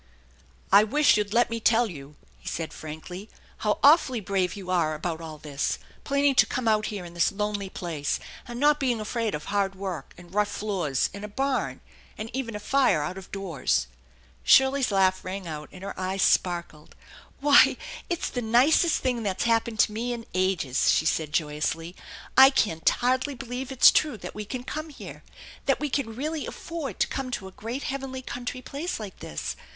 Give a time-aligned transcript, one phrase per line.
[0.71, 4.95] "I wish you'd let me tell you," he said frankly," how awfully brave you are
[4.95, 8.99] about all this, planning to come out here in this lonely place, and not being
[8.99, 11.81] afraid of hard work, and rough floors, and a barn,
[12.17, 13.85] and even a fire out of doors."
[14.43, 16.95] Shirley's laugh rang out, and her eyes sparkled.
[17.39, 17.77] "Why,
[18.09, 21.95] it's the nicest thing that's happened to me in ages," she said joyously.
[22.35, 25.21] "I can't hardly believe it's true that we can come here,
[25.67, 29.55] that we can really afford to come to a great, heavenly country place like this.